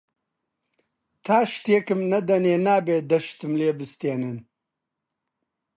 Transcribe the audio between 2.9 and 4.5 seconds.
دە شتم لێ بستێنن